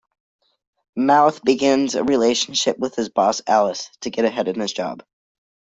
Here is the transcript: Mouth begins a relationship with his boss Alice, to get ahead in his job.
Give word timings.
Mouth 0.95 1.43
begins 1.43 1.93
a 1.93 2.03
relationship 2.03 2.79
with 2.79 2.95
his 2.95 3.09
boss 3.09 3.43
Alice, 3.45 3.91
to 3.99 4.09
get 4.09 4.25
ahead 4.25 4.47
in 4.47 4.59
his 4.59 4.73
job. 4.73 5.03